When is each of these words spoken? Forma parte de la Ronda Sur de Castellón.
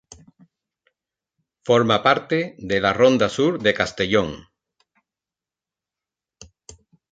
Forma 1.69 1.97
parte 2.07 2.39
de 2.71 2.81
la 2.87 2.91
Ronda 3.01 3.29
Sur 3.29 3.59
de 3.61 3.75
Castellón. 3.75 4.35